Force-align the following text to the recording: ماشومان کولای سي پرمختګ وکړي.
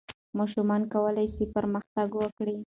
ماشومان 0.39 0.81
کولای 0.93 1.27
سي 1.35 1.43
پرمختګ 1.55 2.07
وکړي. 2.21 2.55